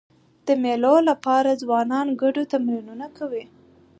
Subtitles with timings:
[0.45, 3.43] د مېلو له پاره ځوانان ګډو تمرینونه کوي.